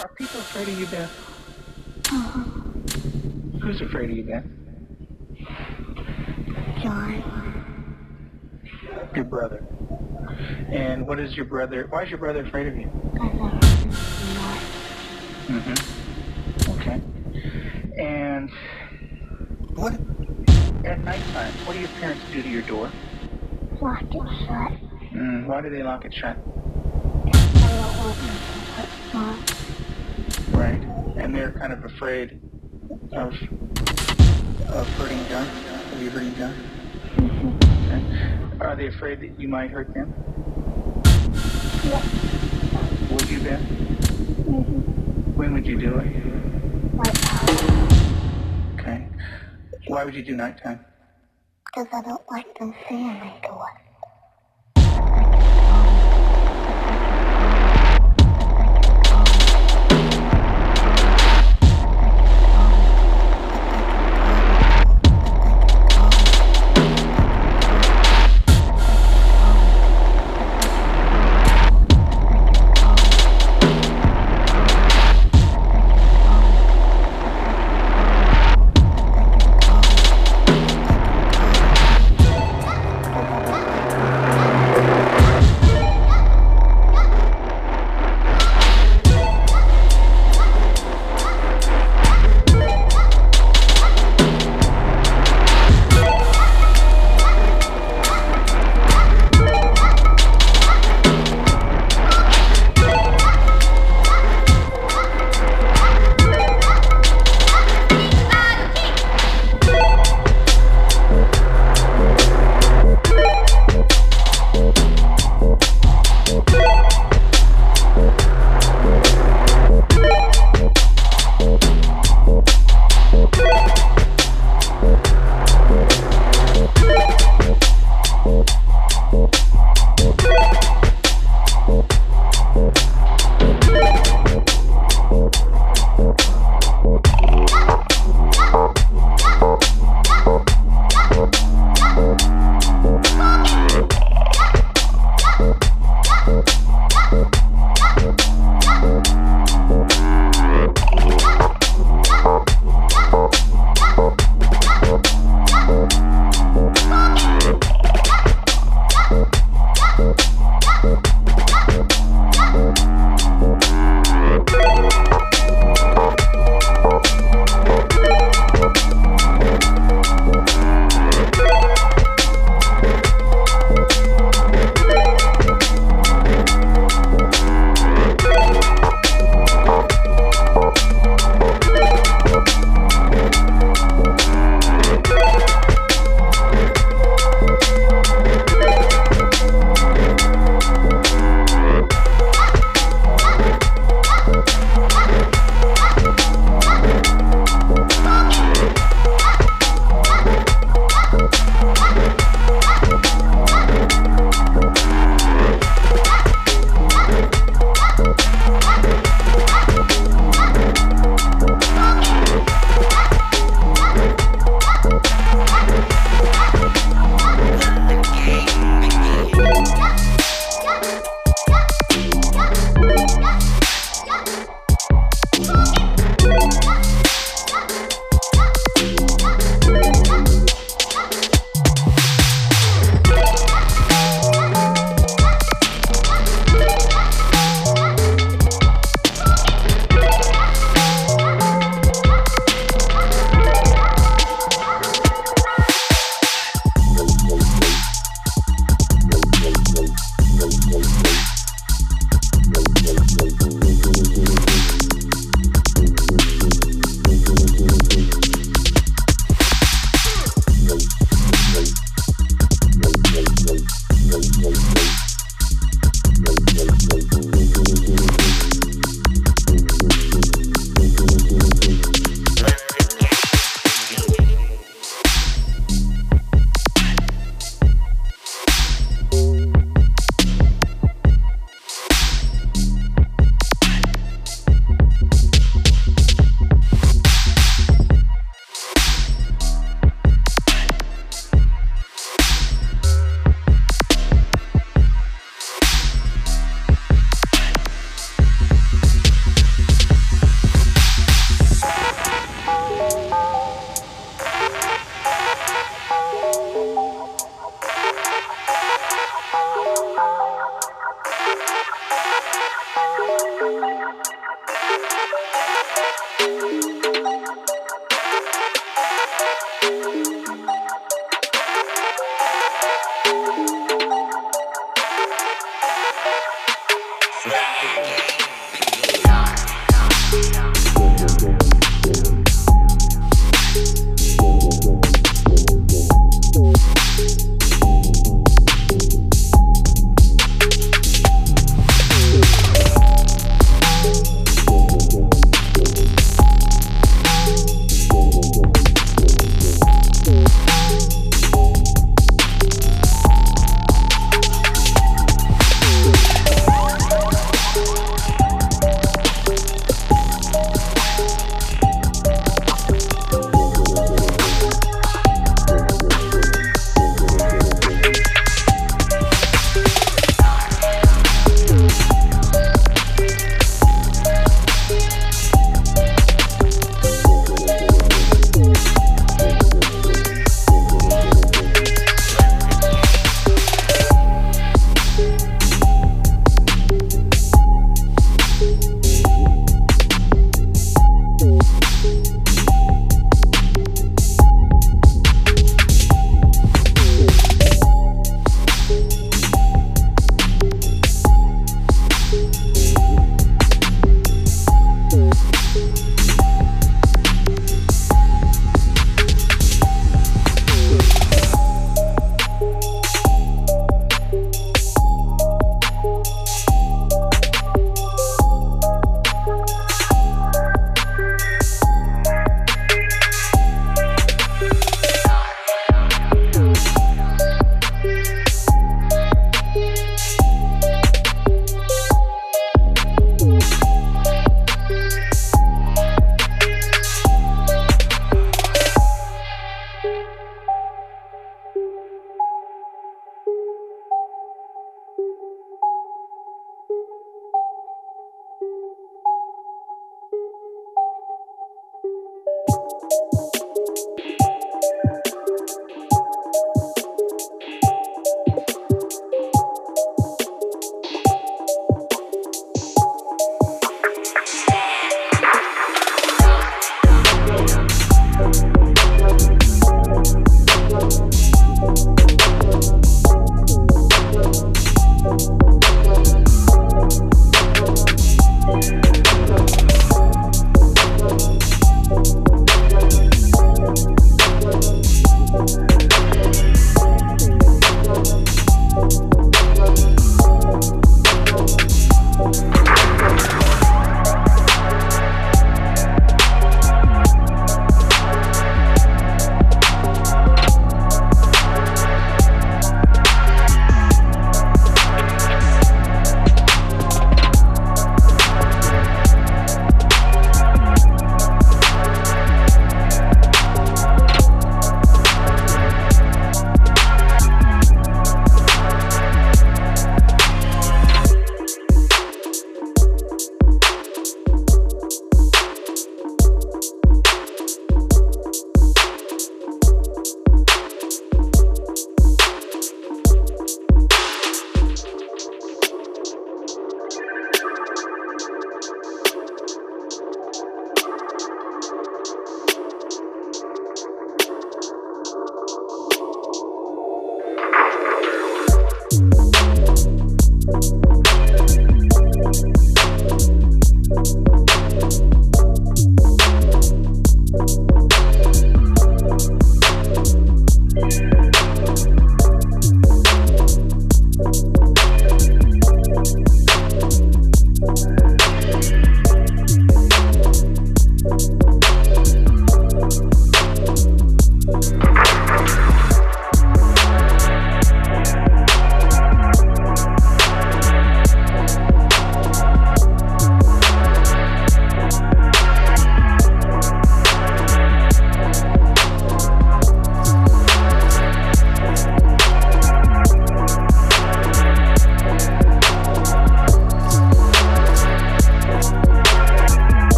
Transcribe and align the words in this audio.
Are 0.00 0.08
people 0.08 0.40
afraid 0.40 0.68
of 0.68 0.78
you, 0.80 0.86
Beth? 0.86 1.10
Uh-huh. 2.10 2.38
Who's 3.60 3.82
afraid 3.82 4.08
of 4.10 4.16
you, 4.16 4.24
Beth? 4.24 4.44
John. 6.82 7.22
Your 9.14 9.24
brother. 9.24 9.62
And 10.70 11.06
what 11.06 11.20
is 11.20 11.36
your 11.36 11.44
brother? 11.44 11.86
Why 11.90 12.04
is 12.04 12.08
your 12.08 12.18
brother 12.18 12.46
afraid 12.46 12.68
of 12.68 12.78
you? 12.78 12.86
Mm-hmm. 15.48 16.70
Okay. 16.80 16.98
And 18.02 18.50
what 19.74 19.92
at 20.86 21.04
nighttime? 21.04 21.52
What 21.66 21.74
do 21.74 21.80
your 21.80 21.90
parents 22.00 22.22
do 22.32 22.42
to 22.42 22.48
your 22.48 22.62
door? 22.62 22.90
Lock 23.82 24.02
it 24.02 24.12
shut. 24.46 24.72
Mm, 25.12 25.46
why 25.46 25.60
do 25.60 25.68
they 25.68 25.82
lock 25.82 26.06
it 26.06 26.14
shut? 26.14 26.38
I 30.60 30.72
don't 30.72 30.86
want 30.86 30.86
me 30.86 30.86
to 30.86 30.86
hurt 30.86 30.90
Mom. 30.90 31.14
Right. 31.16 31.24
And 31.24 31.34
they're 31.34 31.52
kind 31.52 31.72
of 31.72 31.84
afraid 31.84 32.40
of 33.12 33.34
of 34.68 34.88
hurting 34.96 35.26
John. 35.28 35.46
Of 35.92 36.02
you 36.02 36.10
hurting 36.10 36.34
John. 36.36 36.54
Okay. 37.18 38.64
Are 38.64 38.76
they 38.76 38.86
afraid 38.86 39.20
that 39.20 39.40
you 39.40 39.48
might 39.48 39.70
hurt 39.70 39.92
them? 39.94 40.12
Yep. 41.84 42.02
Would 43.10 43.30
you, 43.30 43.40
Beth? 43.40 43.60
Mm-hmm. 43.60 44.80
When 45.36 45.52
would 45.54 45.66
you 45.66 45.78
do 45.78 45.98
it? 45.98 46.06
Now. 46.94 47.12
Okay. 48.74 49.08
Why 49.88 50.04
would 50.04 50.14
you 50.14 50.22
do 50.22 50.36
nighttime? 50.36 50.84
Because 51.66 51.88
I 51.92 52.02
don't 52.02 52.30
like 52.30 52.58
them 52.58 52.74
seeing 52.88 53.18
me 53.20 53.34
do 53.42 53.50
it. 53.50 53.89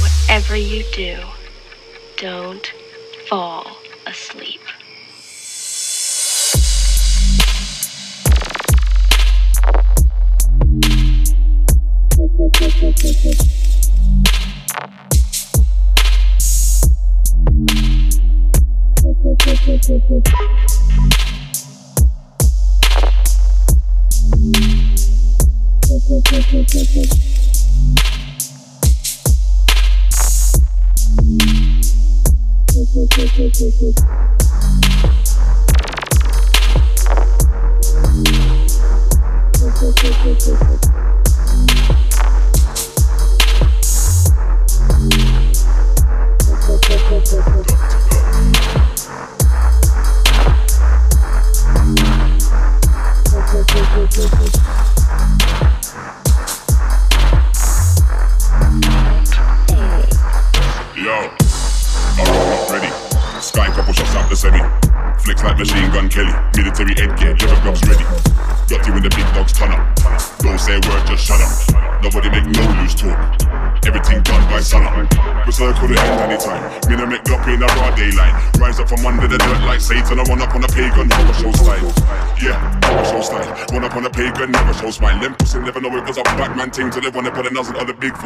Whatever 0.00 0.56
you 0.56 0.82
do, 0.92 1.18
don't 2.16 2.66
fall 3.28 3.75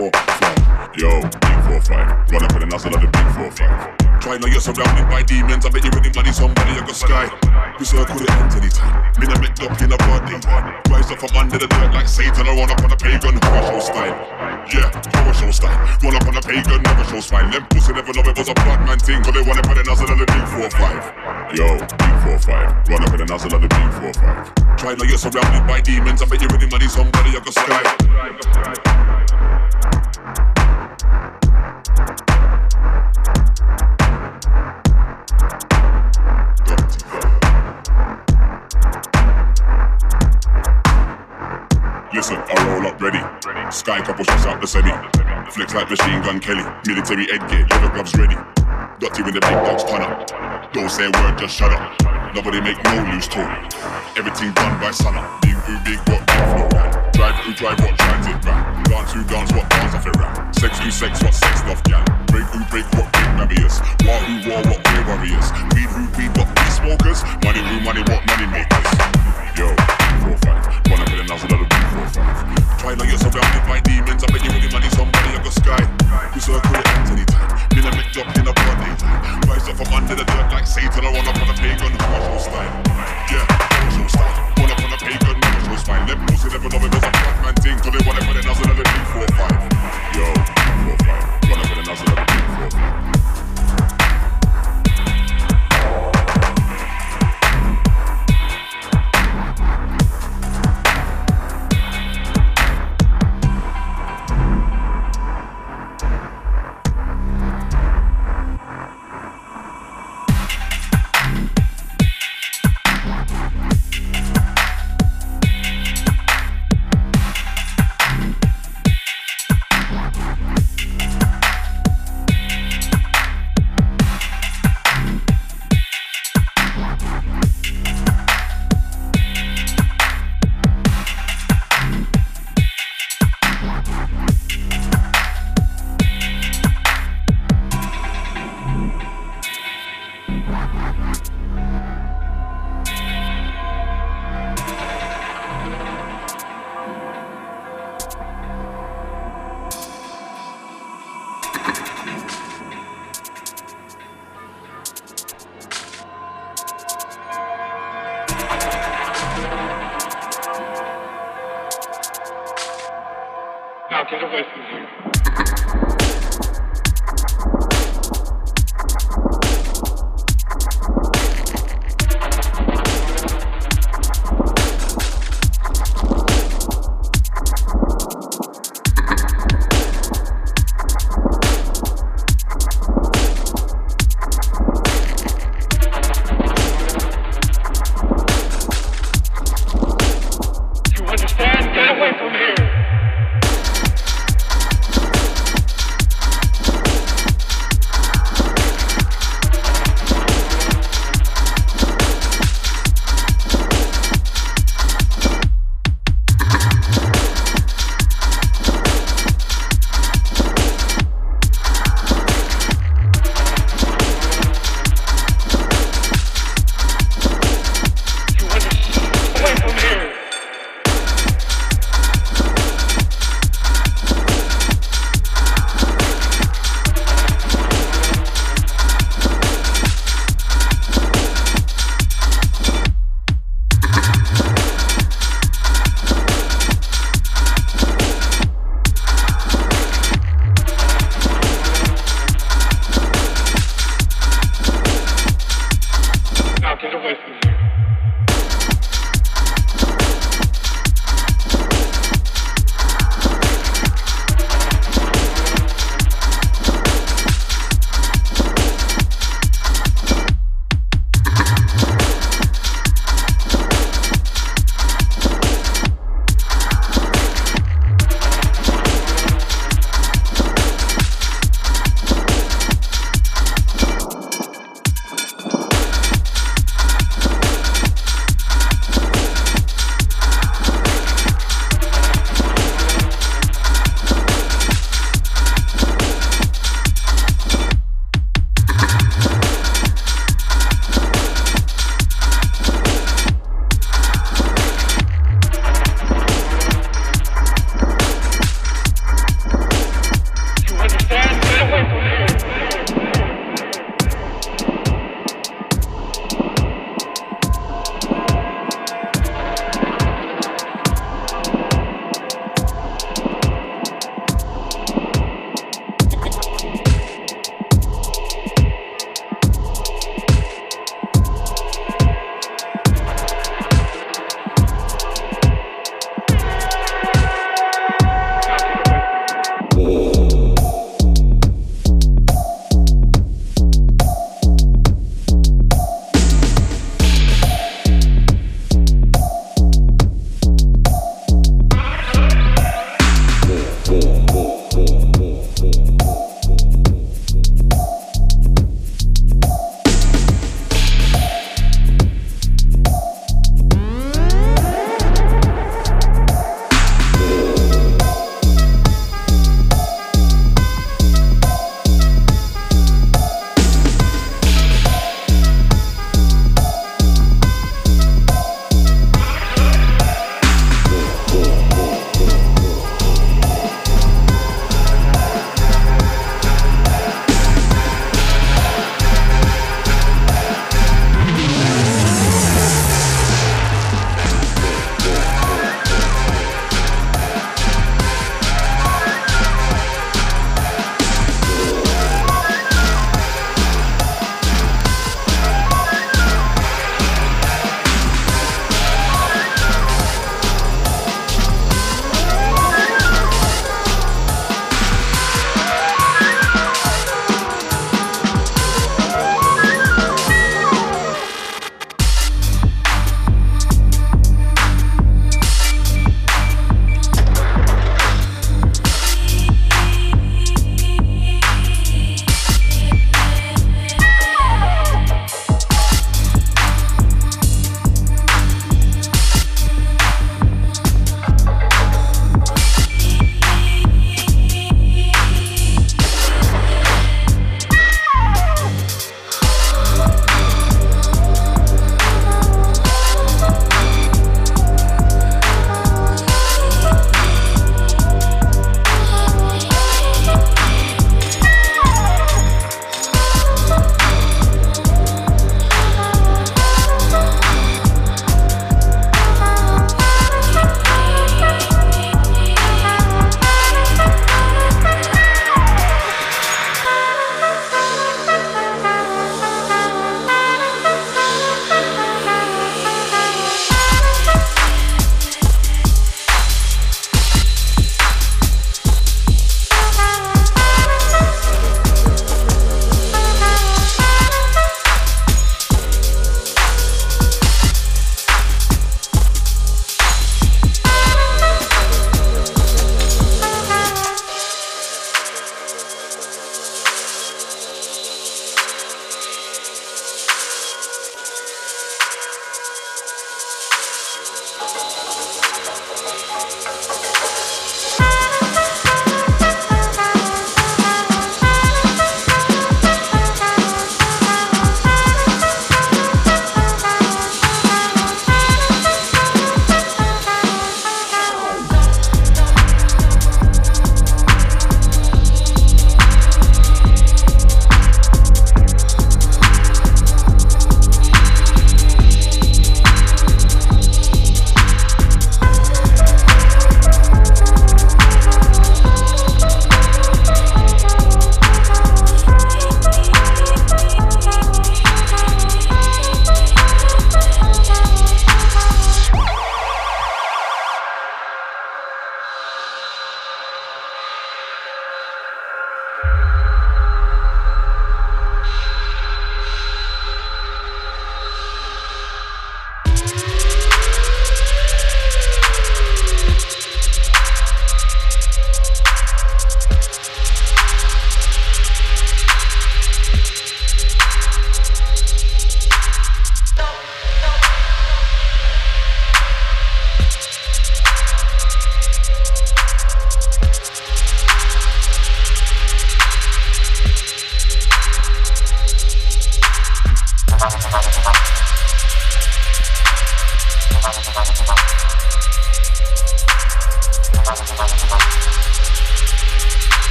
nozzle 0.00 0.29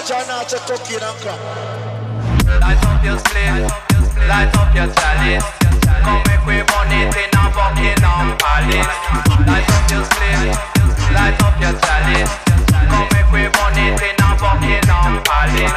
Light 0.00 0.16
up 2.84 3.04
your 3.04 3.18
slate, 3.18 3.68
light 4.26 4.56
up 4.56 4.74
your 4.74 4.88
chalice. 4.96 5.44
Come 6.02 6.22
make 6.26 6.44
we 6.46 6.56
burn 6.64 6.88
it 6.88 7.14
in 7.20 7.28
a 7.36 7.52
Buckingham 7.52 8.32
Palace. 8.40 8.88
Light 9.46 9.68
up 9.68 9.90
your 9.90 10.04
slate, 10.08 10.56
light 11.12 11.36
up 11.42 11.60
your 11.60 11.74
chalice. 11.84 12.32
Come 12.88 13.08
make 13.12 13.30
we 13.30 13.42
burn 13.52 13.76
it 13.76 14.00
in 14.00 14.16
a 14.24 14.28
Buckingham 14.40 15.22
Palace. 15.22 15.74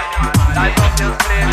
Light 0.55 0.79
up 0.79 0.99
your 0.99 1.11
slate. 1.19 1.52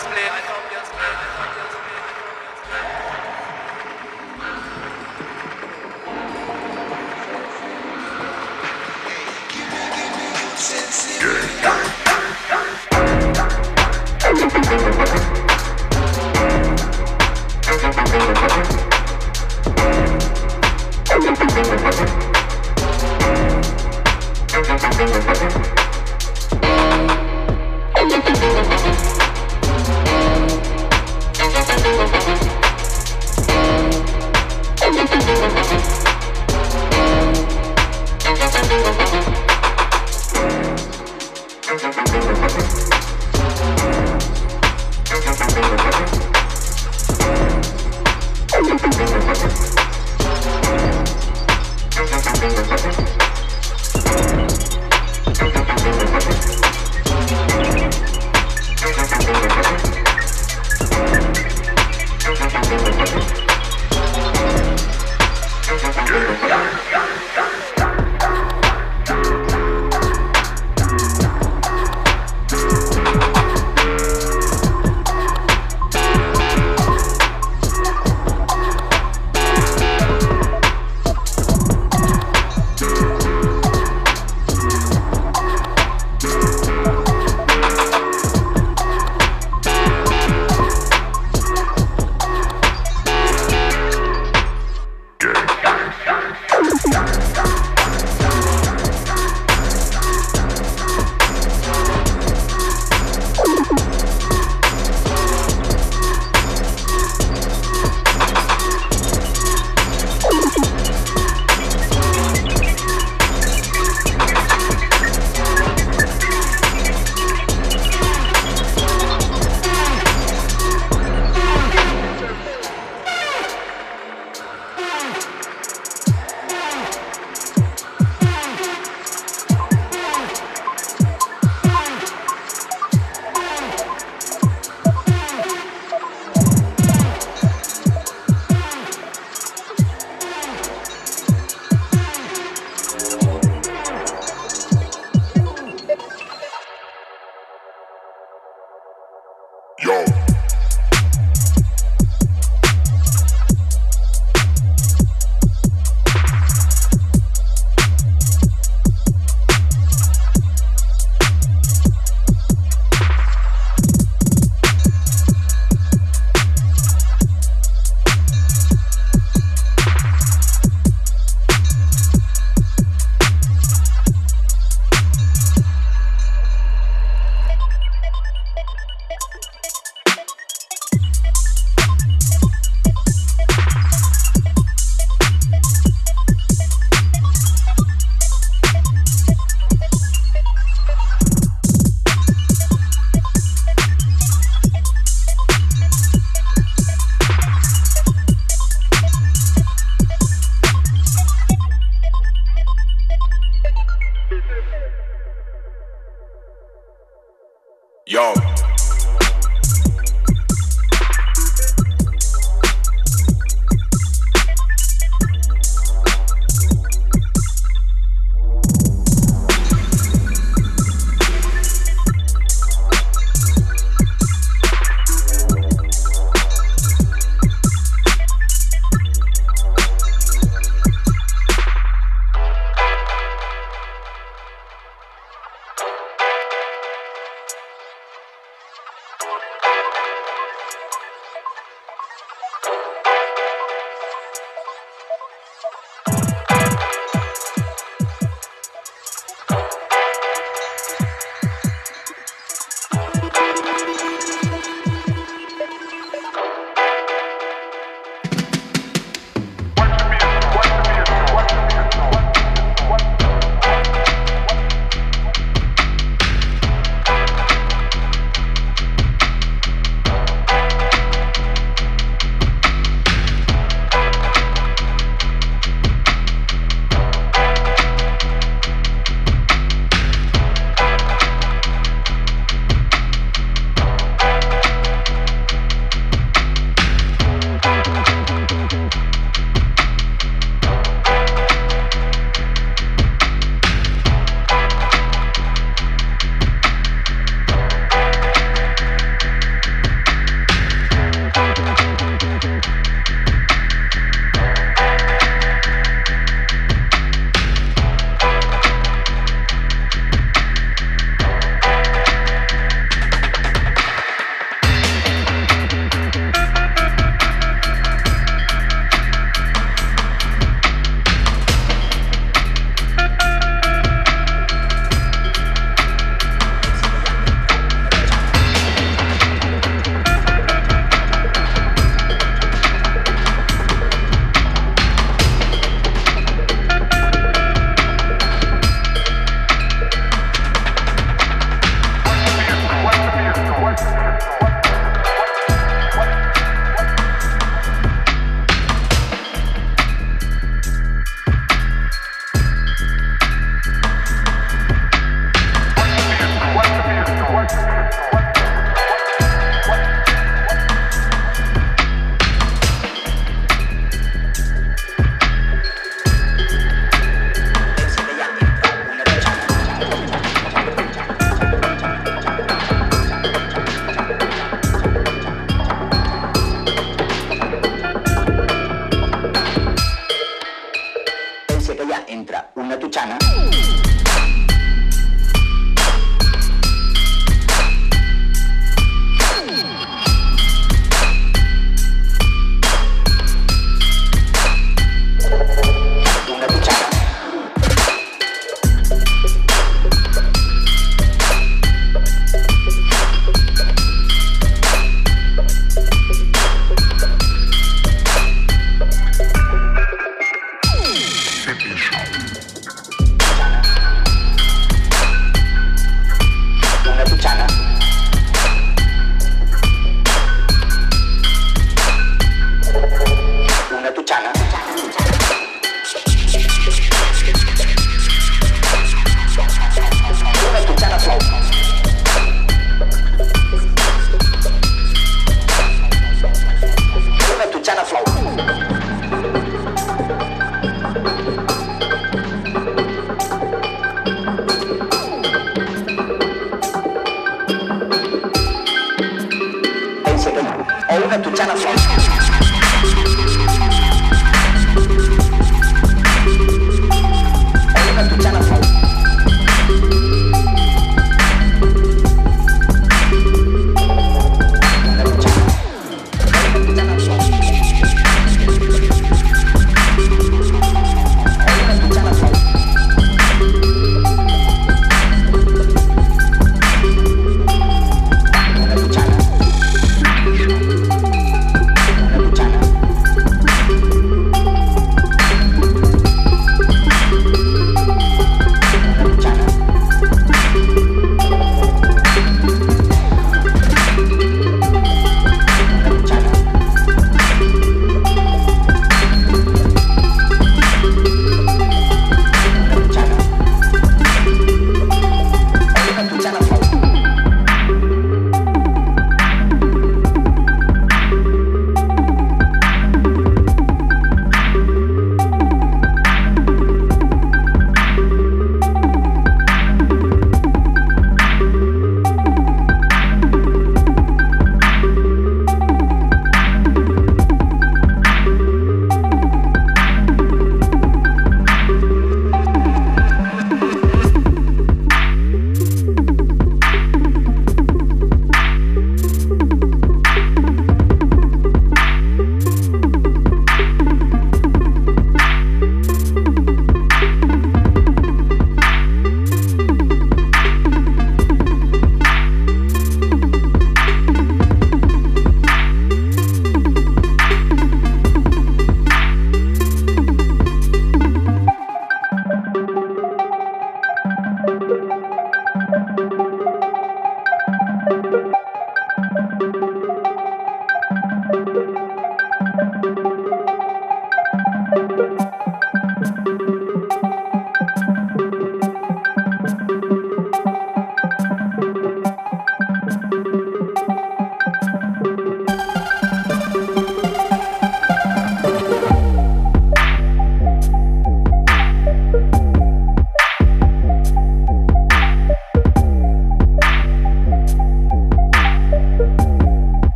Thank 0.00 0.38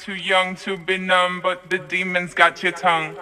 too 0.00 0.14
young 0.14 0.56
to 0.56 0.78
be 0.78 0.96
numb, 0.96 1.40
but 1.42 1.68
the 1.68 1.76
demons 1.78 2.32
got 2.32 2.62
your 2.62 2.72
tongue. 2.72 3.14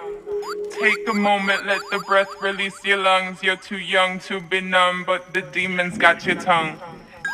Take 0.70 1.08
a 1.08 1.12
moment, 1.12 1.66
let 1.66 1.80
the 1.90 1.98
breath 1.98 2.30
release 2.40 2.84
your 2.84 2.98
lungs. 2.98 3.42
You're 3.42 3.56
too 3.56 3.78
young 3.78 4.20
to 4.20 4.40
be 4.40 4.60
numb, 4.60 5.02
but 5.04 5.34
the 5.34 5.42
demons 5.42 5.98
got 5.98 6.24
your 6.24 6.36
tongue. 6.36 6.78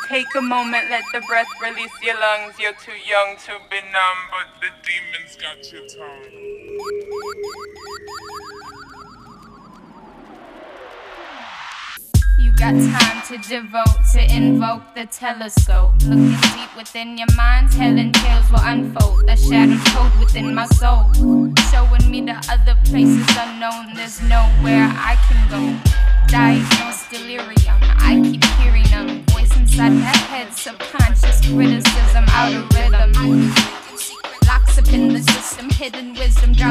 Take 0.09 0.26
a 0.36 0.40
moment, 0.40 0.88
let 0.90 1.05
the 1.12 1.20
breath 1.28 1.47
release 1.62 1.92
your 2.03 2.18
lungs. 2.18 2.55
You're 2.59 2.72
too 2.72 2.97
young 3.07 3.36
to 3.45 3.53
be 3.70 3.80
numb, 3.92 4.20
but 4.32 4.49
the 4.62 4.70
demons 4.88 5.36
got 5.36 5.72
your 5.72 5.86
tongue. 5.88 6.30
You 12.38 12.53
got 12.53 12.72
time 12.72 13.22
to 13.28 13.36
devote 13.49 13.93
to 14.14 14.22
invoke 14.32 14.94
the 14.94 15.06
telescope. 15.06 15.92
Looking 16.06 16.38
deep 16.54 16.70
within 16.76 17.18
your 17.18 17.26
mind, 17.34 17.72
telling 17.72 18.12
tales 18.12 18.48
will 18.48 18.62
unfold. 18.62 19.26
That 19.26 19.40
shadow 19.40 19.74
code 19.90 20.14
within 20.20 20.54
my 20.54 20.66
soul, 20.66 21.10
showing 21.72 22.08
me 22.08 22.20
the 22.20 22.38
other 22.48 22.78
places 22.84 23.26
unknown. 23.36 23.94
There's 23.94 24.22
nowhere 24.22 24.86
I 24.94 25.18
can 25.26 25.40
go. 25.50 25.62
Diagnosed 26.28 27.10
delirium 27.10 27.63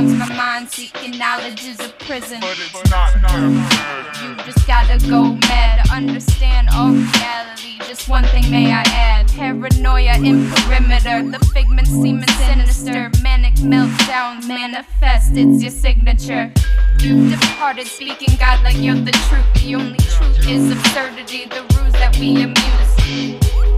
sometimes 0.07 0.29
my 0.29 0.35
mind 0.35 0.69
seeking 0.69 1.17
knowledge 1.17 1.63
is 1.63 1.79
a 1.79 1.89
prison. 1.99 2.41
You 2.41 4.35
just 4.43 4.67
gotta 4.67 4.97
go 5.09 5.35
mad 5.47 5.85
to 5.85 5.91
understand 5.91 6.69
all 6.73 6.91
reality. 6.91 7.77
Just 7.87 8.09
one 8.09 8.23
thing 8.25 8.49
may 8.49 8.71
I 8.71 8.83
add 8.87 9.27
paranoia 9.29 10.15
in 10.17 10.49
perimeter. 10.51 11.23
The 11.29 11.39
figment 11.53 11.87
seeming 11.87 12.27
sinister. 12.27 13.11
Manic 13.21 13.55
meltdown 13.55 14.47
manifest, 14.47 15.31
it's 15.35 15.61
your 15.61 15.71
signature. 15.71 16.51
You 16.99 17.29
departed, 17.29 17.87
speaking 17.87 18.35
God 18.39 18.63
like 18.63 18.77
you're 18.77 18.95
the 18.95 19.11
truth. 19.11 19.45
The 19.55 19.75
only 19.75 19.97
truth 19.97 20.47
is 20.47 20.71
absurdity, 20.71 21.45
the 21.45 21.61
ruse 21.75 21.93
that 21.93 22.17
we 22.19 22.43
amuse. 22.43 22.59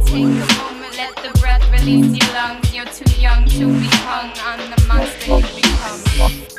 Take 0.05 0.23
a 0.23 0.47
moment, 0.57 0.97
let 0.97 1.15
the 1.17 1.37
breath 1.39 1.63
release 1.71 2.17
your 2.17 2.33
lungs. 2.33 2.73
You're 2.73 2.85
too 2.85 3.19
young 3.19 3.45
to 3.45 3.67
be 3.79 3.87
hung 4.05 4.31
on 4.39 4.69
the 4.71 4.83
monster 4.87 5.64
you 5.97 6.54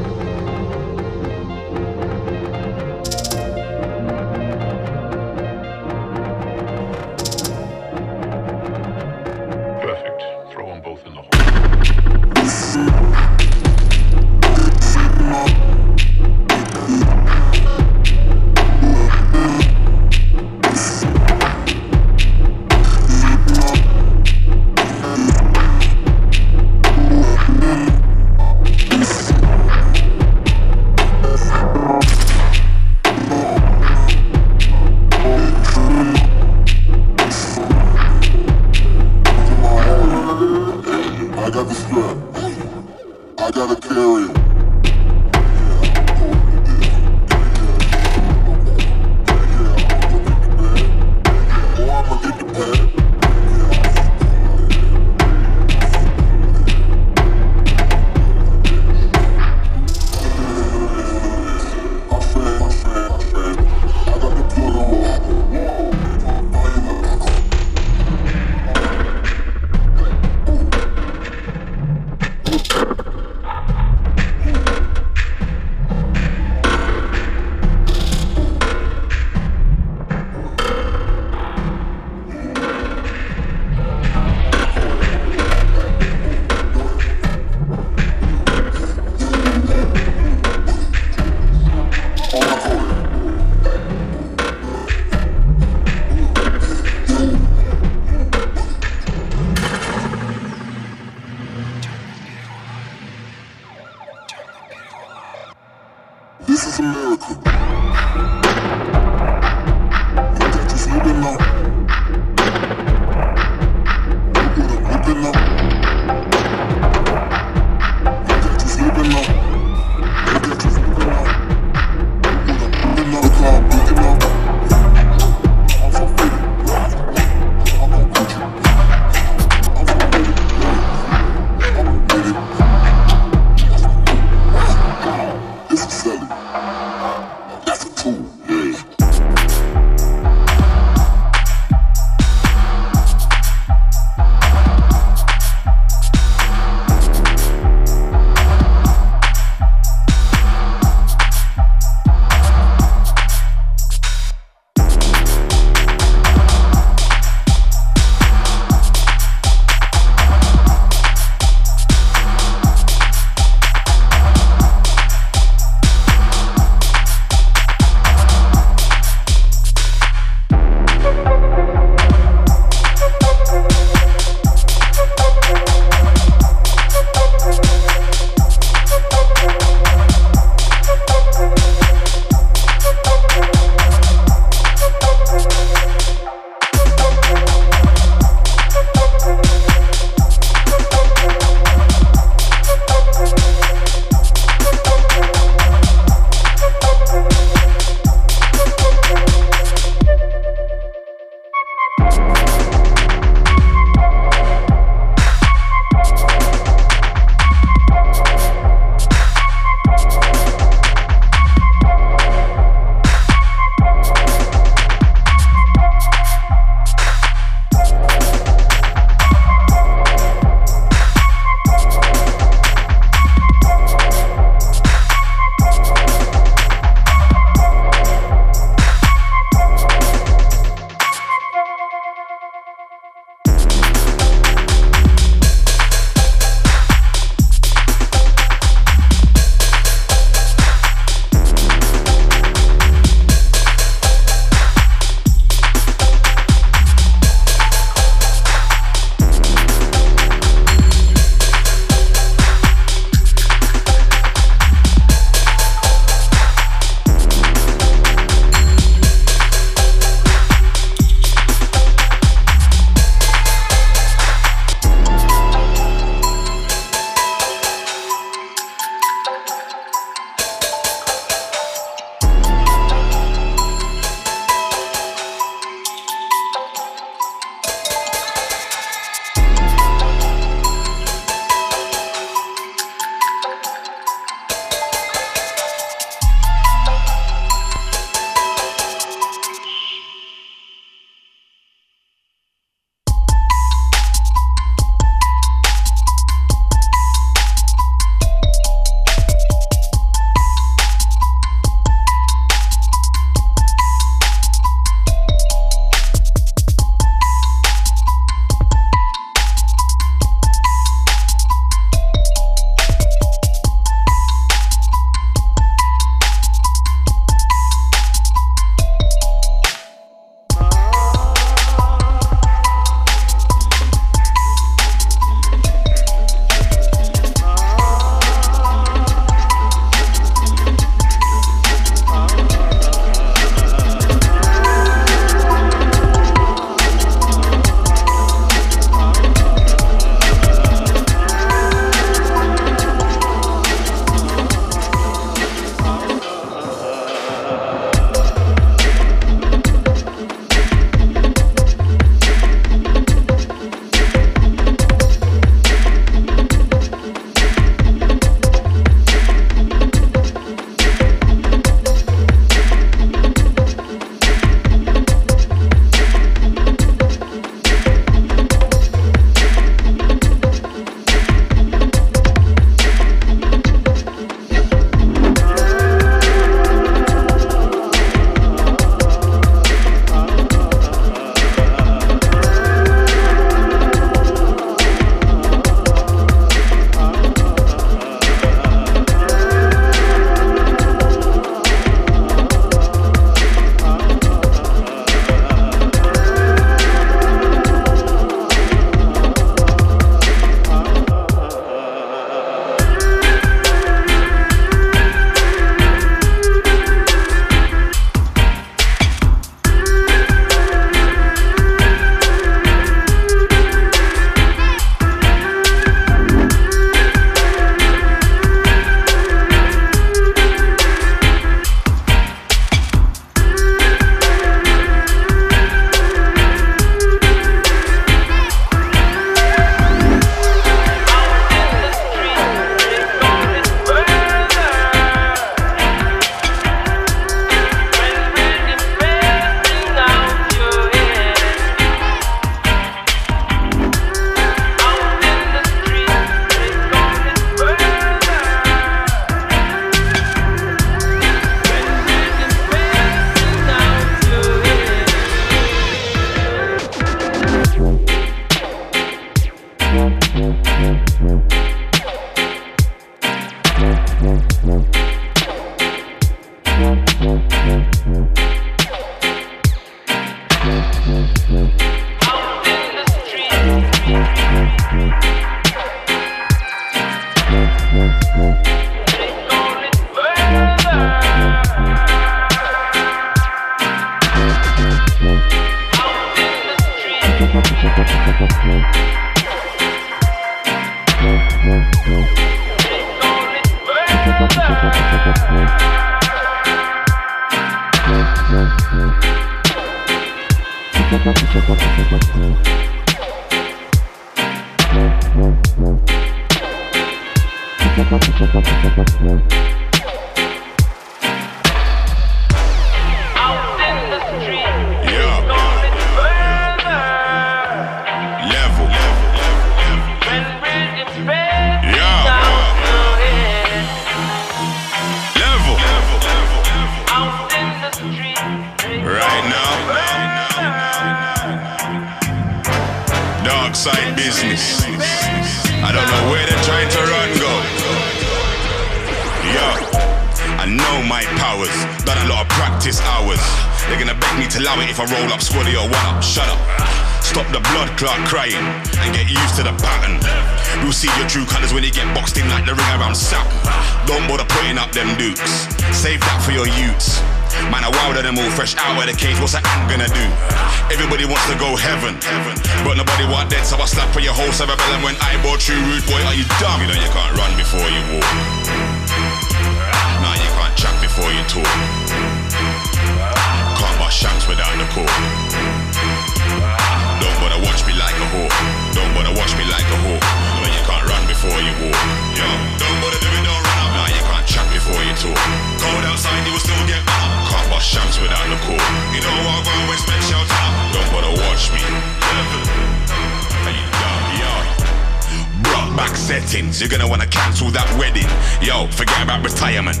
settings, 596.32 596.80
you're 596.80 596.88
gonna 596.88 597.06
wanna 597.06 597.28
cancel 597.28 597.68
that 597.76 597.84
wedding. 598.00 598.28
Yo, 598.64 598.88
forget 598.96 599.20
about 599.20 599.44
retirement. 599.44 600.00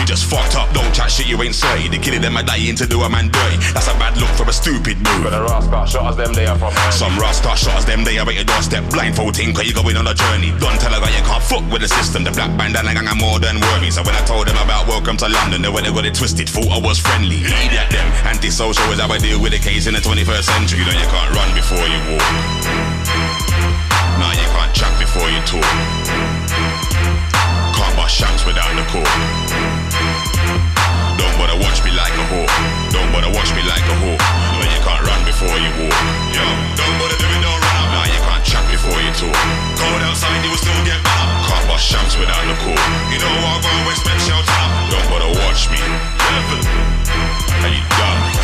You 0.00 0.04
just 0.08 0.24
fucked 0.24 0.56
up, 0.56 0.72
don't 0.72 0.88
chat 0.96 1.12
shit, 1.12 1.28
you 1.28 1.36
ain't 1.44 1.54
sorry. 1.54 1.84
The 1.88 2.00
kid 2.00 2.16
of 2.16 2.22
them 2.24 2.40
are 2.40 2.42
dying 2.42 2.76
to 2.80 2.86
do 2.88 3.04
a 3.04 3.08
man 3.12 3.28
dirty. 3.28 3.60
That's 3.76 3.92
a 3.92 3.96
bad 4.00 4.16
look 4.16 4.32
for 4.40 4.48
a 4.48 4.54
stupid 4.56 4.96
move. 5.04 5.28
But 5.28 5.36
the 5.36 5.44
rascal 5.44 5.84
shot 5.84 6.04
us 6.08 6.16
them 6.16 6.32
they 6.32 6.46
are 6.48 6.56
from 6.56 6.72
Some 6.88 7.12
rascal 7.20 7.52
shot 7.60 7.76
us 7.76 7.84
them 7.84 8.04
they 8.08 8.16
are 8.16 8.24
at 8.24 8.34
your 8.34 8.48
doorstep. 8.48 8.88
Blindfolding, 8.88 9.52
cause 9.52 9.68
you 9.68 9.76
going 9.76 10.00
on 10.00 10.08
a 10.08 10.16
journey. 10.16 10.48
Don't 10.64 10.80
tell 10.80 10.96
a 10.96 10.98
guy 11.04 11.12
you 11.12 11.24
can't 11.28 11.44
fuck 11.44 11.64
with 11.68 11.84
the 11.84 11.92
system. 11.92 12.24
The 12.24 12.32
black 12.32 12.56
bandana 12.56 12.96
gang 12.96 13.08
are 13.08 13.20
more 13.20 13.36
than 13.36 13.60
worthy. 13.60 13.92
So 13.92 14.00
when 14.00 14.16
I 14.16 14.24
told 14.24 14.48
them 14.48 14.56
about 14.56 14.88
welcome 14.88 15.20
to 15.20 15.28
London, 15.28 15.60
they 15.60 15.68
went 15.68 15.84
they 15.84 15.92
got 15.92 16.08
it 16.08 16.16
twisted, 16.16 16.48
thought 16.48 16.72
I 16.72 16.80
was 16.80 16.96
friendly. 16.96 17.44
Idiot 17.44 17.92
them, 17.92 18.08
antisocial 18.24 18.88
is 18.96 19.00
how 19.00 19.12
I 19.12 19.20
deal 19.20 19.36
with 19.44 19.52
the 19.52 19.60
case 19.60 19.84
in 19.84 19.92
the 19.92 20.00
21st 20.00 20.46
century. 20.48 20.80
You 20.80 20.88
know 20.88 20.96
you 20.96 21.08
can't 21.12 21.30
run 21.36 21.52
before 21.52 21.84
you 21.84 22.00
walk 22.16 22.93
before 25.14 25.30
you 25.30 25.38
talk. 25.46 25.62
Can't 27.70 27.94
buy 27.94 28.10
shots 28.10 28.42
without 28.42 28.66
the 28.74 28.82
call. 28.90 29.06
Don't 31.14 31.34
bother 31.38 31.54
watch 31.62 31.78
me 31.86 31.94
like 31.94 32.10
a 32.18 32.24
hawk. 32.34 32.50
Don't 32.90 33.06
bother 33.14 33.30
watch 33.30 33.54
me 33.54 33.62
like 33.62 33.86
a 33.86 33.94
hawk. 34.02 34.18
But 34.58 34.66
you 34.74 34.80
can't 34.82 35.06
run 35.06 35.22
before 35.22 35.54
you 35.54 35.70
walk. 35.78 35.94
Yo, 36.34 36.42
don't 36.74 36.98
bother 36.98 37.14
doing 37.22 37.42
no 37.46 37.54
run 37.54 37.76
up. 37.78 37.94
Now 37.94 38.10
you 38.10 38.18
can't 38.26 38.42
chat 38.42 38.66
before 38.66 38.98
you 38.98 39.14
talk. 39.14 39.38
Cold 39.78 40.02
outside, 40.02 40.42
you 40.42 40.50
will 40.50 40.58
still 40.58 40.82
get 40.82 40.98
up. 40.98 41.46
Can't 41.46 41.62
buy 41.70 41.78
shots 41.78 42.18
without 42.18 42.42
the 42.50 42.58
call. 42.58 42.74
You 43.14 43.22
know 43.22 43.30
I'll 43.30 43.62
go 43.62 43.70
and 43.70 43.94
spend 43.94 44.18
shout. 44.18 44.42
Don't 44.90 45.06
bother 45.14 45.30
watch 45.46 45.70
me. 45.70 45.78
Never. 45.78 46.58
And 47.62 47.70
you 47.70 47.86
done. 48.02 48.34